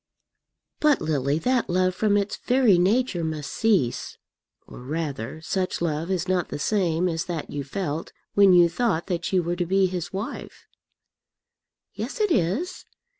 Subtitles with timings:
[0.79, 4.17] "But, Lily, that love, from its very nature, must cease;
[4.65, 9.05] or, rather, such love is not the same as that you felt when you thought
[9.05, 10.65] that you were to be his wife."
[11.93, 12.85] "Yes, it is.